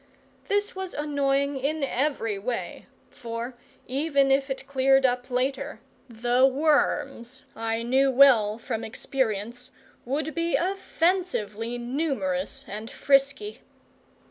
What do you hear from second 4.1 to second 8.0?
if it cleared up later, the worms I